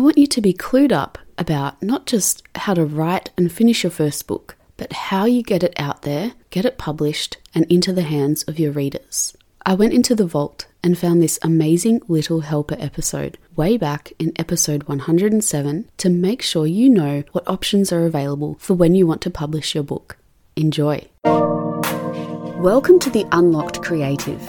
[0.00, 3.90] want you to be clued up about not just how to write and finish your
[3.90, 8.02] first book, but how you get it out there, get it published, and into the
[8.02, 9.36] hands of your readers.
[9.66, 14.32] I went into the vault and found this amazing Little Helper episode way back in
[14.36, 19.20] episode 107 to make sure you know what options are available for when you want
[19.22, 20.16] to publish your book.
[20.56, 21.06] Enjoy.
[21.24, 24.40] Welcome to the Unlocked Creative.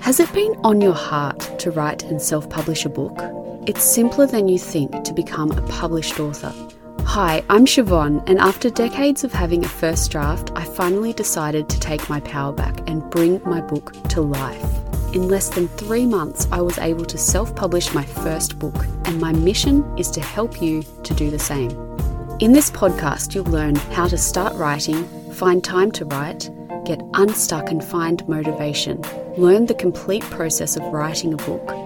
[0.00, 3.45] Has it been on your heart to write and self publish a book?
[3.66, 6.54] It's simpler than you think to become a published author.
[7.00, 11.80] Hi, I'm Siobhan, and after decades of having a first draft, I finally decided to
[11.80, 14.62] take my power back and bring my book to life.
[15.16, 19.20] In less than three months, I was able to self publish my first book, and
[19.20, 21.72] my mission is to help you to do the same.
[22.38, 26.50] In this podcast, you'll learn how to start writing, find time to write,
[26.84, 29.02] get unstuck and find motivation,
[29.36, 31.85] learn the complete process of writing a book,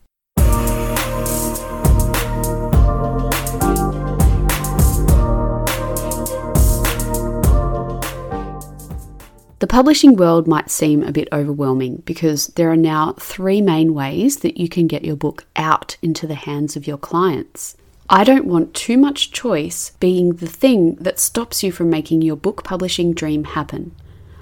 [9.61, 14.37] The publishing world might seem a bit overwhelming because there are now three main ways
[14.37, 17.77] that you can get your book out into the hands of your clients.
[18.09, 22.37] I don't want too much choice being the thing that stops you from making your
[22.37, 23.95] book publishing dream happen.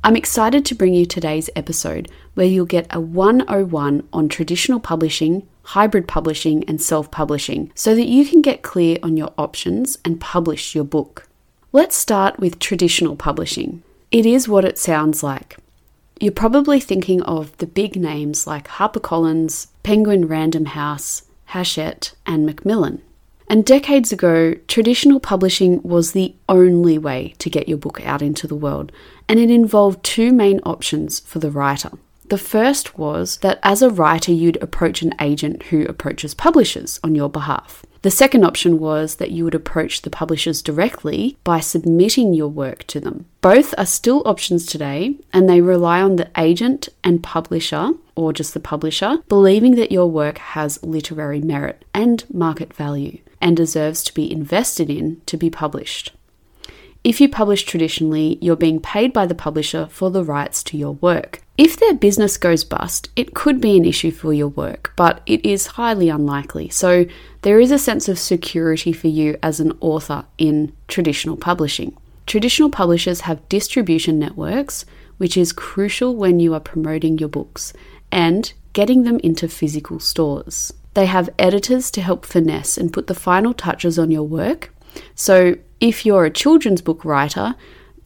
[0.05, 5.45] I'm excited to bring you today's episode where you'll get a 101 on traditional publishing,
[5.63, 10.21] hybrid publishing, and self publishing so that you can get clear on your options and
[10.21, 11.27] publish your book.
[11.73, 13.83] Let's start with traditional publishing.
[14.11, 15.57] It is what it sounds like.
[16.19, 23.03] You're probably thinking of the big names like HarperCollins, Penguin Random House, Hachette, and Macmillan.
[23.47, 28.47] And decades ago, traditional publishing was the only way to get your book out into
[28.47, 28.91] the world,
[29.27, 31.91] and it involved two main options for the writer.
[32.29, 37.13] The first was that as a writer, you'd approach an agent who approaches publishers on
[37.13, 37.85] your behalf.
[38.01, 42.85] The second option was that you would approach the publishers directly by submitting your work
[42.87, 43.25] to them.
[43.41, 48.53] Both are still options today, and they rely on the agent and publisher, or just
[48.53, 54.13] the publisher, believing that your work has literary merit and market value and deserves to
[54.13, 56.13] be invested in to be published.
[57.09, 60.91] If you publish traditionally, you're being paid by the publisher for the rights to your
[60.91, 61.41] work.
[61.57, 65.43] If their business goes bust, it could be an issue for your work, but it
[65.43, 66.69] is highly unlikely.
[66.69, 67.07] So
[67.41, 71.97] there is a sense of security for you as an author in traditional publishing.
[72.27, 74.85] Traditional publishers have distribution networks,
[75.17, 77.73] which is crucial when you are promoting your books
[78.11, 80.71] and getting them into physical stores.
[80.93, 84.71] They have editors to help finesse and put the final touches on your work.
[85.15, 87.55] So if you're a children's book writer,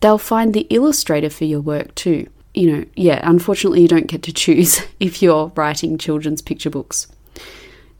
[0.02, 2.28] they'll find the illustrator for your work too.
[2.54, 7.08] You know, yeah, unfortunately, you don't get to choose if you're writing children's picture books.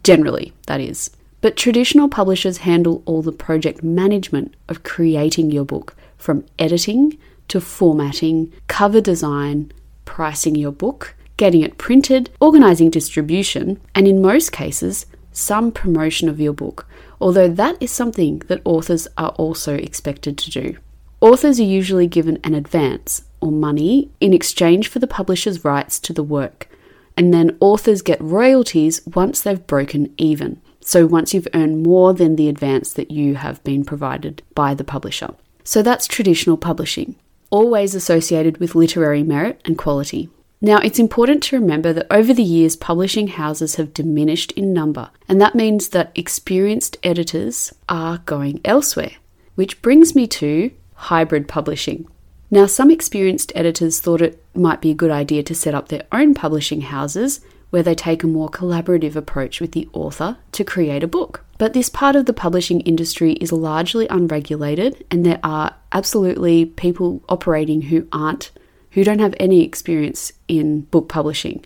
[0.04, 1.10] Generally, that is.
[1.42, 7.18] But traditional publishers handle all the project management of creating your book, from editing
[7.50, 9.72] to formatting, cover design,
[10.06, 16.40] pricing your book, getting it printed, organizing distribution, and in most cases, some promotion of
[16.40, 16.88] your book,
[17.24, 20.78] although that is something that authors are also expected to do.
[21.22, 26.12] Authors are usually given an advance or money in exchange for the publisher's rights to
[26.12, 26.68] the work,
[27.16, 30.60] and then authors get royalties once they've broken even.
[30.82, 34.84] So, once you've earned more than the advance that you have been provided by the
[34.84, 35.30] publisher.
[35.64, 37.16] So, that's traditional publishing,
[37.50, 40.30] always associated with literary merit and quality.
[40.66, 45.10] Now, it's important to remember that over the years, publishing houses have diminished in number,
[45.28, 49.12] and that means that experienced editors are going elsewhere.
[49.56, 52.08] Which brings me to hybrid publishing.
[52.50, 56.06] Now, some experienced editors thought it might be a good idea to set up their
[56.14, 61.04] own publishing houses where they take a more collaborative approach with the author to create
[61.04, 61.44] a book.
[61.58, 67.22] But this part of the publishing industry is largely unregulated, and there are absolutely people
[67.28, 68.52] operating who aren't
[68.94, 71.64] who don't have any experience in book publishing.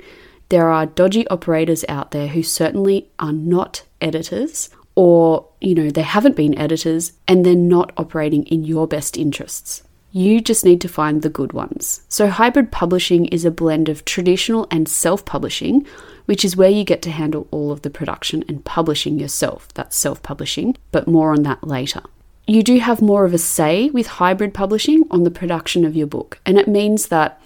[0.50, 6.02] There are dodgy operators out there who certainly are not editors or, you know, they
[6.02, 9.84] haven't been editors and they're not operating in your best interests.
[10.12, 12.02] You just need to find the good ones.
[12.08, 15.86] So, hybrid publishing is a blend of traditional and self publishing,
[16.26, 19.68] which is where you get to handle all of the production and publishing yourself.
[19.76, 22.02] That's self publishing, but more on that later.
[22.48, 26.08] You do have more of a say with hybrid publishing on the production of your
[26.08, 26.40] book.
[26.46, 27.42] And it means that,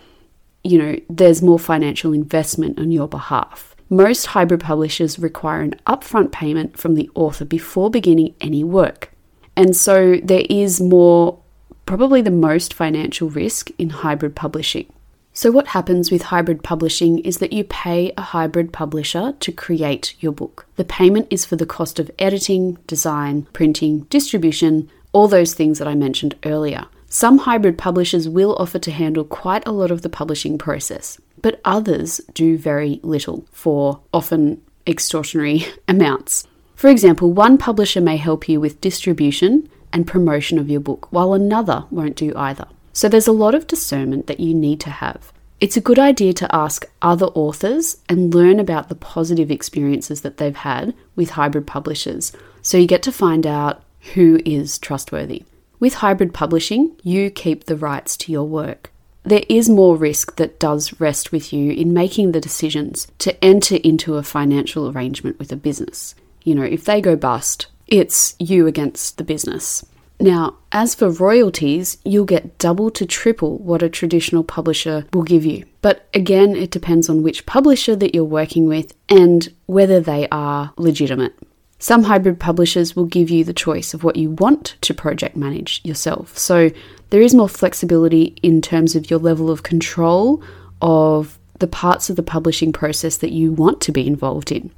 [0.63, 3.75] you know, there's more financial investment on your behalf.
[3.89, 9.11] Most hybrid publishers require an upfront payment from the author before beginning any work.
[9.55, 11.39] And so there is more,
[11.85, 14.91] probably the most financial risk in hybrid publishing.
[15.33, 20.13] So, what happens with hybrid publishing is that you pay a hybrid publisher to create
[20.19, 20.67] your book.
[20.75, 25.87] The payment is for the cost of editing, design, printing, distribution, all those things that
[25.87, 26.85] I mentioned earlier.
[27.07, 31.61] Some hybrid publishers will offer to handle quite a lot of the publishing process, but
[31.63, 36.45] others do very little for often extortionary amounts.
[36.75, 41.33] For example, one publisher may help you with distribution and promotion of your book, while
[41.33, 42.67] another won't do either.
[42.93, 45.31] So there's a lot of discernment that you need to have.
[45.59, 50.37] It's a good idea to ask other authors and learn about the positive experiences that
[50.37, 52.31] they've had with hybrid publishers
[52.63, 53.83] so you get to find out
[54.13, 55.43] who is trustworthy.
[55.79, 58.91] With hybrid publishing, you keep the rights to your work.
[59.23, 63.75] There is more risk that does rest with you in making the decisions to enter
[63.75, 66.15] into a financial arrangement with a business.
[66.43, 69.85] You know, if they go bust, it's you against the business.
[70.21, 75.43] Now, as for royalties, you'll get double to triple what a traditional publisher will give
[75.43, 75.65] you.
[75.81, 80.73] But again, it depends on which publisher that you're working with and whether they are
[80.77, 81.33] legitimate.
[81.79, 85.81] Some hybrid publishers will give you the choice of what you want to project manage
[85.83, 86.37] yourself.
[86.37, 86.69] So
[87.09, 90.43] there is more flexibility in terms of your level of control
[90.83, 94.71] of the parts of the publishing process that you want to be involved in.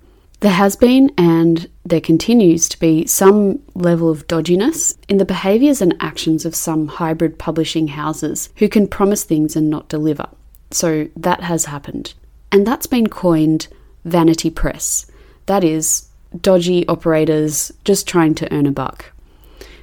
[0.43, 5.81] There has been and there continues to be some level of dodginess in the behaviours
[5.81, 10.27] and actions of some hybrid publishing houses who can promise things and not deliver.
[10.69, 12.13] So that has happened.
[12.51, 13.69] And that's been coined
[14.03, 15.09] vanity press.
[15.45, 16.09] That is,
[16.41, 19.13] dodgy operators just trying to earn a buck.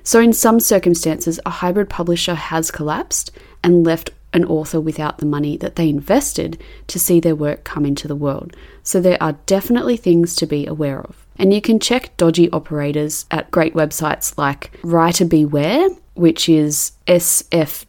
[0.02, 3.30] So, in some circumstances, a hybrid publisher has collapsed
[3.64, 7.85] and left an author without the money that they invested to see their work come
[7.85, 8.56] into the world.
[8.82, 11.27] So there are definitely things to be aware of.
[11.37, 17.82] And you can check dodgy operators at great websites like Writer Beware, which is sfwa.org,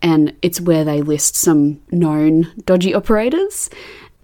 [0.00, 3.70] and it's where they list some known dodgy operators.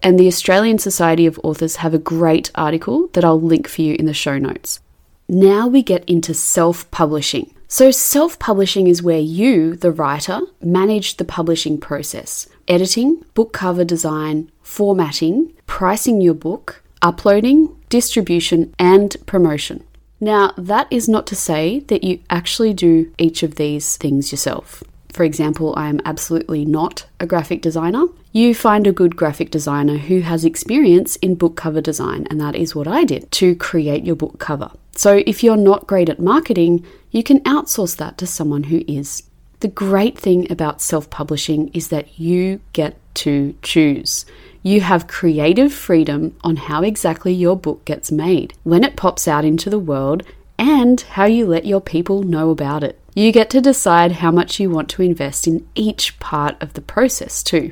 [0.01, 3.95] And the Australian Society of Authors have a great article that I'll link for you
[3.99, 4.79] in the show notes.
[5.27, 7.53] Now we get into self publishing.
[7.71, 13.85] So, self publishing is where you, the writer, manage the publishing process editing, book cover
[13.85, 19.83] design, formatting, pricing your book, uploading, distribution, and promotion.
[20.19, 24.83] Now, that is not to say that you actually do each of these things yourself.
[25.13, 28.05] For example, I am absolutely not a graphic designer.
[28.31, 32.55] You find a good graphic designer who has experience in book cover design, and that
[32.55, 34.71] is what I did to create your book cover.
[34.99, 39.23] So, if you're not great at marketing, you can outsource that to someone who is.
[39.61, 44.25] The great thing about self publishing is that you get to choose.
[44.61, 49.45] You have creative freedom on how exactly your book gets made, when it pops out
[49.45, 50.23] into the world,
[50.57, 52.99] and how you let your people know about it.
[53.15, 56.81] You get to decide how much you want to invest in each part of the
[56.81, 57.71] process, too.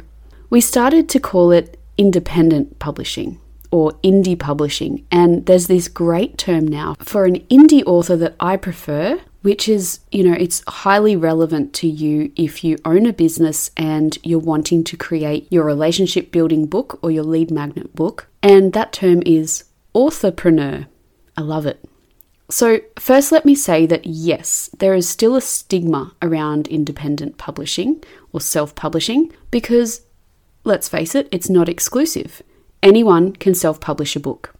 [0.49, 3.41] We started to call it independent publishing
[3.71, 8.57] or indie publishing, and there's this great term now for an indie author that I
[8.57, 13.71] prefer, which is, you know, it's highly relevant to you if you own a business
[13.77, 18.73] and you're wanting to create your relationship building book or your lead magnet book, and
[18.73, 19.63] that term is
[19.95, 20.87] authorpreneur.
[21.37, 21.83] I love it.
[22.49, 28.01] So, first, let me say that yes, there is still a stigma around independent publishing
[28.31, 30.01] or self publishing because,
[30.63, 32.41] let's face it, it's not exclusive.
[32.83, 34.53] Anyone can self publish a book.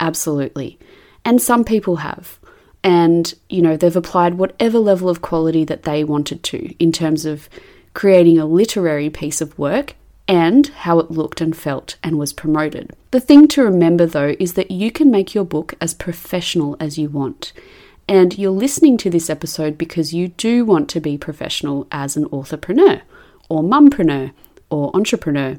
[0.00, 0.78] Absolutely.
[1.24, 2.38] And some people have.
[2.82, 7.24] And, you know, they've applied whatever level of quality that they wanted to in terms
[7.24, 7.48] of
[7.94, 9.94] creating a literary piece of work
[10.26, 12.94] and how it looked and felt and was promoted.
[13.10, 16.98] The thing to remember though is that you can make your book as professional as
[16.98, 17.52] you want.
[18.06, 22.26] And you're listening to this episode because you do want to be professional as an
[22.26, 23.00] authorpreneur
[23.48, 24.32] or mumpreneur
[24.68, 25.58] or entrepreneur.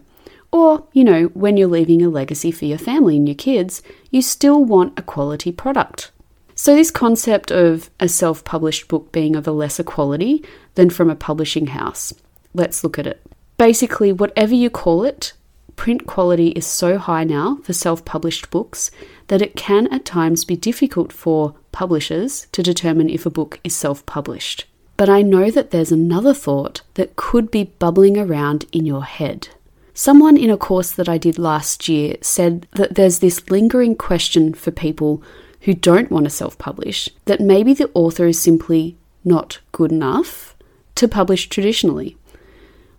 [0.55, 4.21] Or, you know, when you're leaving a legacy for your family and your kids, you
[4.21, 6.11] still want a quality product.
[6.55, 10.45] So, this concept of a self published book being of a lesser quality
[10.75, 12.13] than from a publishing house,
[12.53, 13.21] let's look at it.
[13.57, 15.33] Basically, whatever you call it,
[15.75, 18.91] print quality is so high now for self published books
[19.27, 23.75] that it can at times be difficult for publishers to determine if a book is
[23.75, 24.63] self published.
[24.95, 29.49] But I know that there's another thought that could be bubbling around in your head.
[29.97, 34.53] Someone in a course that I did last year said that there's this lingering question
[34.53, 35.23] for people
[35.61, 40.53] who don't want to self publish that maybe the author is simply not good enough
[40.95, 42.17] to publish traditionally.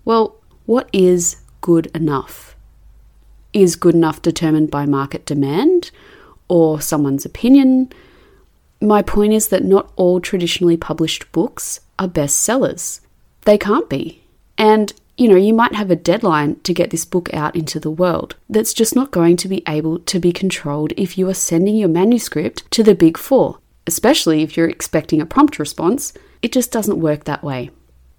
[0.06, 2.56] Well, what is good enough?
[3.52, 5.90] Is good enough determined by market demand
[6.48, 7.92] or someone's opinion?
[8.80, 13.00] My point is that not all traditionally published books are bestsellers.
[13.42, 14.22] They can't be.
[14.56, 17.90] And you know, you might have a deadline to get this book out into the
[17.90, 21.76] world that's just not going to be able to be controlled if you are sending
[21.76, 26.12] your manuscript to the big four, especially if you're expecting a prompt response.
[26.42, 27.70] It just doesn't work that way.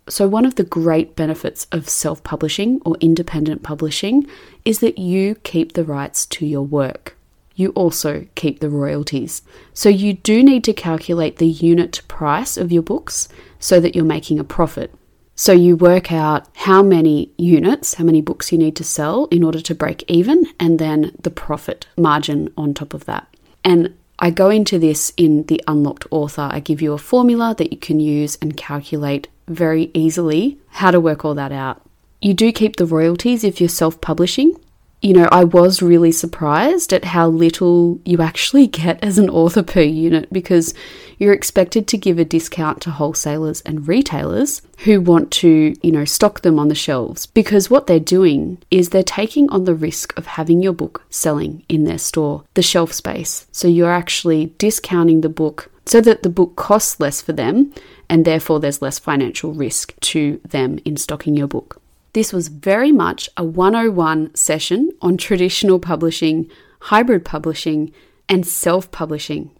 [0.09, 4.25] So, one of the great benefits of self publishing or independent publishing
[4.65, 7.15] is that you keep the rights to your work.
[7.55, 9.41] You also keep the royalties.
[9.73, 13.27] So, you do need to calculate the unit price of your books
[13.59, 14.93] so that you're making a profit.
[15.39, 19.43] So you work out how many units, how many books you need to sell in
[19.43, 23.27] order to break even, and then the profit margin on top of that.
[23.63, 26.49] And I go into this in the Unlocked Author.
[26.51, 30.99] I give you a formula that you can use and calculate very easily how to
[30.99, 31.83] work all that out.
[32.19, 34.59] You do keep the royalties if you're self publishing,
[35.01, 39.63] you know, I was really surprised at how little you actually get as an author
[39.63, 40.73] per unit because
[41.17, 46.05] you're expected to give a discount to wholesalers and retailers who want to, you know,
[46.05, 50.17] stock them on the shelves because what they're doing is they're taking on the risk
[50.17, 53.47] of having your book selling in their store, the shelf space.
[53.51, 57.73] So you're actually discounting the book so that the book costs less for them
[58.09, 61.81] and therefore there's less financial risk to them in stocking your book.
[62.17, 67.93] This was very much a 101 session on traditional publishing, hybrid publishing,
[68.27, 69.51] and self publishing.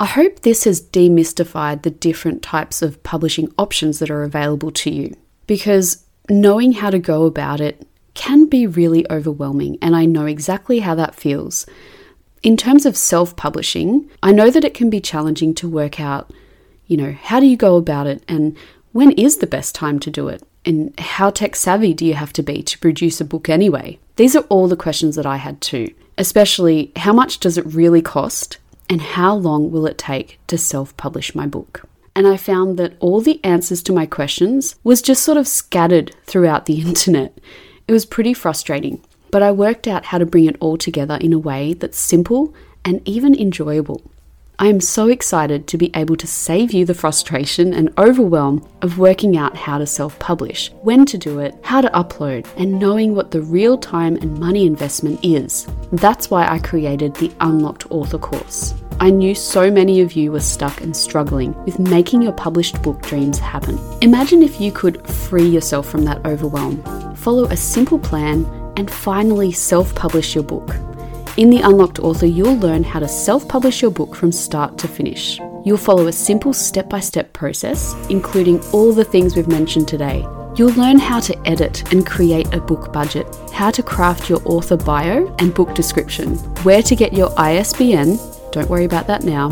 [0.00, 4.90] I hope this has demystified the different types of publishing options that are available to
[4.90, 5.14] you
[5.46, 10.78] because knowing how to go about it can be really overwhelming, and I know exactly
[10.78, 11.66] how that feels.
[12.42, 16.32] In terms of self publishing, I know that it can be challenging to work out,
[16.86, 18.56] you know, how do you go about it and
[18.92, 20.42] when is the best time to do it?
[20.66, 23.98] And how tech savvy do you have to be to produce a book anyway?
[24.16, 28.02] These are all the questions that I had too, especially how much does it really
[28.02, 28.58] cost
[28.90, 31.88] and how long will it take to self publish my book?
[32.16, 36.14] And I found that all the answers to my questions was just sort of scattered
[36.24, 37.38] throughout the internet.
[37.86, 41.32] It was pretty frustrating, but I worked out how to bring it all together in
[41.32, 42.54] a way that's simple
[42.84, 44.02] and even enjoyable.
[44.58, 48.98] I am so excited to be able to save you the frustration and overwhelm of
[48.98, 53.14] working out how to self publish, when to do it, how to upload, and knowing
[53.14, 55.66] what the real time and money investment is.
[55.92, 58.72] That's why I created the Unlocked Author course.
[58.98, 63.02] I knew so many of you were stuck and struggling with making your published book
[63.02, 63.78] dreams happen.
[64.00, 66.82] Imagine if you could free yourself from that overwhelm,
[67.14, 68.46] follow a simple plan,
[68.78, 70.74] and finally self publish your book.
[71.36, 74.88] In The Unlocked Author, you'll learn how to self publish your book from start to
[74.88, 75.38] finish.
[75.66, 80.26] You'll follow a simple step by step process, including all the things we've mentioned today.
[80.56, 84.78] You'll learn how to edit and create a book budget, how to craft your author
[84.78, 88.18] bio and book description, where to get your ISBN,
[88.50, 89.50] don't worry about that now,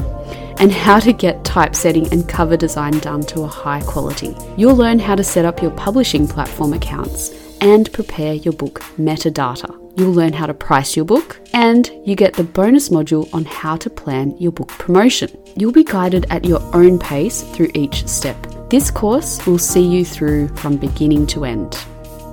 [0.59, 4.35] and how to get typesetting and cover design done to a high quality.
[4.57, 9.81] You'll learn how to set up your publishing platform accounts and prepare your book metadata.
[9.97, 13.77] You'll learn how to price your book, and you get the bonus module on how
[13.77, 15.31] to plan your book promotion.
[15.57, 18.37] You'll be guided at your own pace through each step.
[18.71, 21.79] This course will see you through from beginning to end.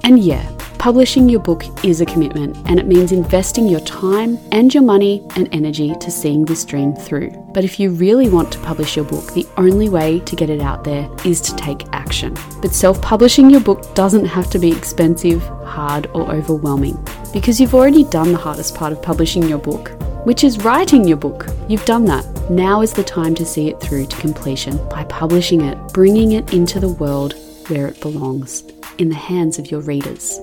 [0.04, 0.50] And yeah,
[0.82, 5.22] publishing your book is a commitment and it means investing your time and your money
[5.36, 7.30] and energy to seeing this dream through.
[7.54, 10.60] But if you really want to publish your book, the only way to get it
[10.60, 12.36] out there is to take action.
[12.64, 16.98] But self publishing your book doesn't have to be expensive, hard, or overwhelming
[17.32, 19.92] because you've already done the hardest part of publishing your book,
[20.26, 21.46] which is writing your book.
[21.68, 22.26] You've done that.
[22.50, 26.56] Now is the time to see it through to completion by publishing it, bringing it
[26.56, 27.36] into the world
[27.68, 28.64] where it belongs,
[28.98, 30.40] in the hands of your readers.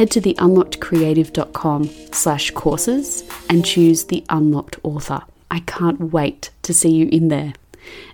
[0.00, 5.20] Head to the theunlockedcreative.com slash courses and choose the Unlocked Author.
[5.50, 7.52] I can't wait to see you in there.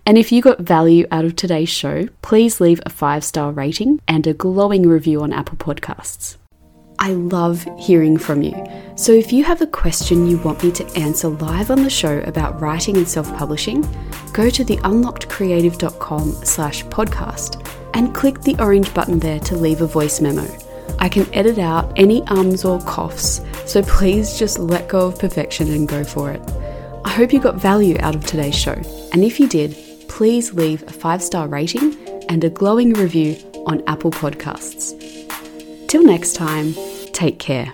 [0.05, 4.01] And if you got value out of today's show, please leave a five star rating
[4.09, 6.39] and a glowing review on Apple Podcasts.
[6.99, 8.67] I love hearing from you.
[8.97, 12.19] So if you have a question you want me to answer live on the show
[12.23, 13.83] about writing and self-publishing,
[14.33, 17.65] go to the theunlockedcreative.com slash podcast
[17.95, 20.49] and click the orange button there to leave a voice memo.
[20.99, 25.71] I can edit out any ums or coughs, so please just let go of perfection
[25.73, 26.41] and go for it.
[27.05, 28.81] I hope you got value out of today's show,
[29.13, 29.77] and if you did,
[30.09, 31.97] please leave a five star rating
[32.29, 34.95] and a glowing review on Apple Podcasts.
[35.89, 36.75] Till next time,
[37.13, 37.73] take care.